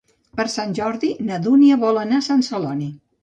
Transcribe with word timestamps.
Per 0.37 0.45
Sant 0.53 0.71
Jordi 0.79 1.09
na 1.27 1.37
Dúnia 1.47 1.77
vol 1.83 2.01
anar 2.05 2.19
a 2.23 2.27
Sant 2.31 2.41
Celoni. 2.51 2.89